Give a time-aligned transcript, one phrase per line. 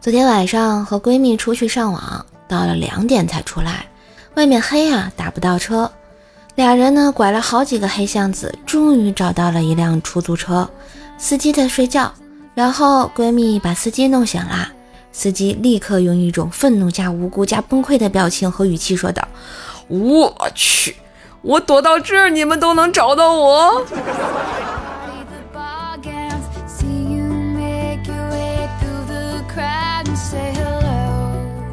[0.00, 3.84] 昨天晚上和闺蜜出去上网，到了两点才出来，
[4.34, 5.92] 外面黑啊，打不到车。
[6.54, 10.66] 俩人呢拐了好几个黑巷子，终于找到了一辆出租车，
[11.18, 12.10] 司机在睡觉。
[12.54, 14.68] 然后闺蜜把司机弄醒了，
[15.12, 19.28] 司机立刻用一种愤怒加无辜加崩溃的表情和语气说道
[19.88, 20.96] ：“我去，
[21.42, 23.84] 我躲到这儿，你们都能找到我。”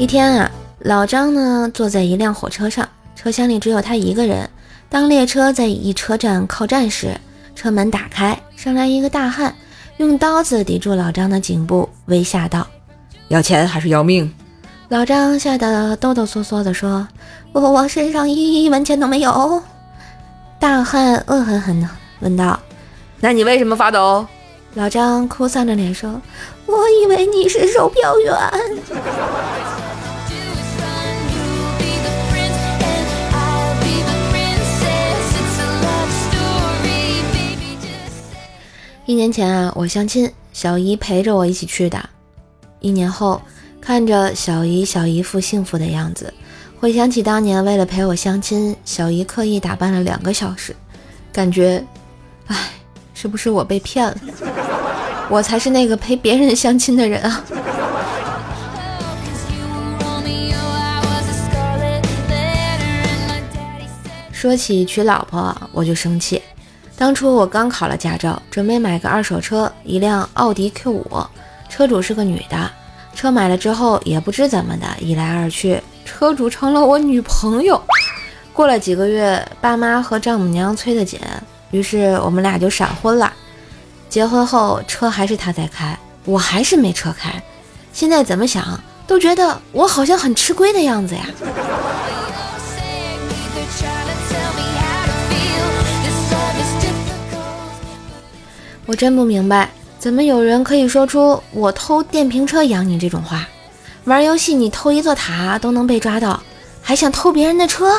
[0.00, 4.48] 一天啊，老张呢坐在一辆火车上，车厢里只有他一个人。
[4.88, 7.14] 当列车在一车站靠站时，
[7.54, 9.54] 车门打开，上来一个大汉，
[9.98, 12.66] 用刀子抵住老张的颈部，威吓道
[13.28, 14.32] ：“要钱还是要命？”
[14.88, 17.06] 老张吓得哆哆嗦嗦地说
[17.52, 19.62] ：“我我身上一一文钱都没有。”
[20.58, 21.86] 大汉恶狠狠地
[22.20, 22.58] 问道
[23.20, 24.26] ：“那你为什么发抖？”
[24.74, 26.22] 老张哭丧着脸说
[26.64, 28.34] ：“我以为你是售票员。”
[39.10, 42.08] 一年前啊，我相亲，小姨陪着我一起去的。
[42.78, 43.42] 一年后，
[43.80, 46.32] 看着小姨、小姨夫幸福的样子，
[46.78, 50.76] 回想起当年为了陪我相亲，小姨刻意打扮了两个小时，
[51.32, 51.84] 感觉，
[52.46, 52.56] 唉，
[53.12, 54.16] 是不是我被骗了？
[55.28, 57.44] 我才是那个陪别人相亲的人啊！
[64.30, 66.40] 说起娶老婆，我就生气。
[67.00, 71.26] 当初我刚考了驾照，准备买个二手车，一辆奥迪 Q5，
[71.66, 72.70] 车主是个女的。
[73.14, 77.82] 车买了之后，也不知怎么的，一来二去，车主成了我女朋友。
[78.52, 81.18] 过了几个月，爸妈和丈母娘催得紧，
[81.70, 83.32] 于是我们俩就闪婚了。
[84.10, 87.42] 结婚后，车还是他在开，我还是没车开。
[87.94, 91.24] 现在怎么想，都觉得我好像很吃亏的样子呀。
[99.00, 103.48] 真不明白，怎么有人可以说出“我偷电瓶车养你”这种话？
[104.04, 106.38] 玩游戏你偷一座塔都能被抓到，
[106.82, 107.98] 还想偷别人的车？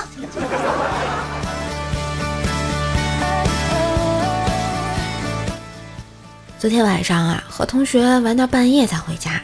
[6.60, 9.42] 昨天晚上啊，和同学玩到半夜才回家，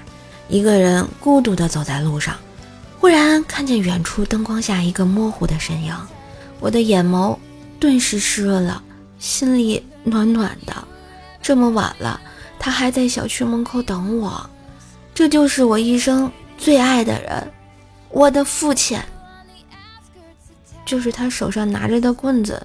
[0.50, 2.36] 一个人孤独地走在路上，
[3.00, 5.92] 忽然看见远处灯光下一个模糊的身影，
[6.60, 7.36] 我的眼眸
[7.80, 8.80] 顿时湿润了，
[9.18, 10.76] 心里暖暖的。
[11.48, 12.20] 这么晚了，
[12.60, 14.50] 他还在小区门口等我，
[15.16, 17.52] 这就是我一生最爱的人，
[18.10, 19.00] 我的父亲。
[20.86, 22.62] 就是他手上拿着的棍子，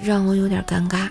[0.00, 1.10] 让我有点尴尬。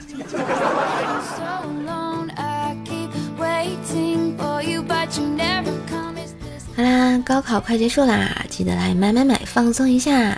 [6.75, 10.35] 好啦，高考快结束啦，记得来买买买放松一下。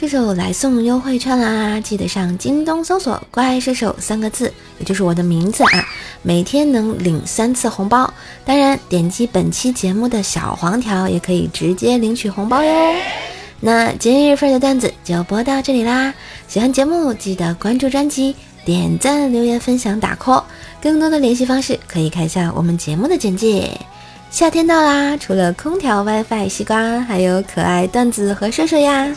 [0.00, 1.80] 射手来送优惠券啦！
[1.80, 5.84] 记得上京东搜索“怪射手”三个字，也就是我的名字啊，
[6.22, 8.08] 每天能领三次红包。
[8.44, 12.94] 当然，点击本期节目的小黄条也可以直接领取红包哟。
[13.58, 16.14] 那今日份的段子就播到这里啦！
[16.46, 20.44] 喜欢节目记得关注专辑、点赞、留言、分享、打 call。
[20.80, 23.76] 更多的联系方式可以看一下我们节目的简介。
[24.30, 29.12] 夏天到啦，除了空调、WiFi、西瓜，还有可爱段子和射手呀！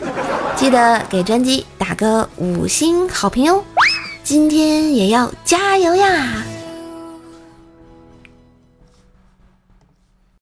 [0.56, 3.64] 记得给专辑打个五星好评哦！
[4.24, 6.44] 今天也要加油呀！